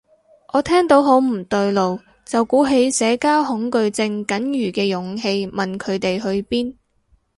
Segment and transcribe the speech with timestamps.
[0.51, 6.73] 我聽到好唔對路，就鼓起社交恐懼症僅餘嘅勇氣問佢哋去邊